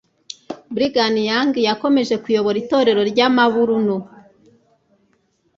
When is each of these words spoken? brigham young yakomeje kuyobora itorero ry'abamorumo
brigham 0.73 1.15
young 1.29 1.51
yakomeje 1.69 2.15
kuyobora 2.23 2.57
itorero 2.63 3.01
ry'abamorumo 3.11 3.97